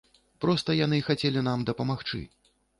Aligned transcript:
Проста 0.45 0.77
яны 0.79 0.97
хацелі 1.09 1.45
нам 1.51 1.69
дапамагчы. 1.71 2.27